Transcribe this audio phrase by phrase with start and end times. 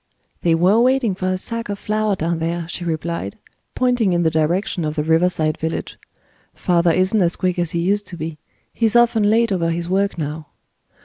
[0.41, 3.37] "They were waiting for a sack of flour down there," she replied,
[3.75, 5.99] pointing in the direction of the river side village.
[6.55, 8.39] "Father isn't as quick as he used to be.
[8.73, 10.47] He's often late over his work now."